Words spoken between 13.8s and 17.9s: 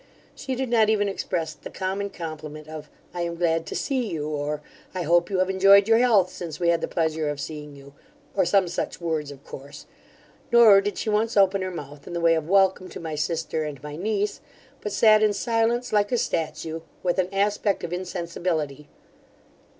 my niece: but sat in silence like a statue, with an aspect